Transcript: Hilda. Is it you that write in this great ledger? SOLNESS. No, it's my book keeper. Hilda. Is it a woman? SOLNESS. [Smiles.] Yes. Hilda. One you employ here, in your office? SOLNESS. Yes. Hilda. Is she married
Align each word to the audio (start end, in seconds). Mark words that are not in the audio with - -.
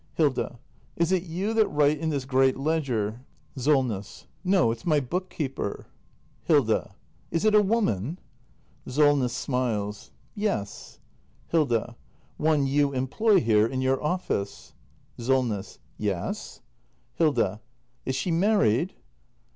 Hilda. 0.15 0.57
Is 0.95 1.11
it 1.11 1.21
you 1.21 1.53
that 1.53 1.67
write 1.67 1.99
in 1.99 2.09
this 2.09 2.25
great 2.25 2.57
ledger? 2.57 3.21
SOLNESS. 3.55 4.25
No, 4.43 4.71
it's 4.71 4.83
my 4.83 4.99
book 4.99 5.29
keeper. 5.29 5.85
Hilda. 6.45 6.95
Is 7.29 7.45
it 7.45 7.53
a 7.53 7.61
woman? 7.61 8.17
SOLNESS. 8.87 9.31
[Smiles.] 9.35 10.09
Yes. 10.33 10.97
Hilda. 11.49 11.95
One 12.37 12.65
you 12.65 12.91
employ 12.93 13.41
here, 13.41 13.67
in 13.67 13.81
your 13.81 14.03
office? 14.03 14.73
SOLNESS. 15.19 15.77
Yes. 15.99 16.61
Hilda. 17.19 17.61
Is 18.03 18.15
she 18.15 18.31
married 18.31 18.95